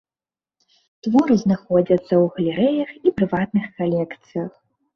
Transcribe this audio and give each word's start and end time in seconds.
Творы 1.07 1.33
знаходзяцца 1.43 2.01
ў 2.01 2.23
галерэях 2.39 2.91
і 3.07 3.17
прыватных 3.21 3.65
калекцыях. 3.79 4.51